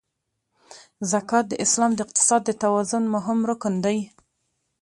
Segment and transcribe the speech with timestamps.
[1.11, 3.97] زکات د اسلام د اقتصاد د توازن مهم رکن دی.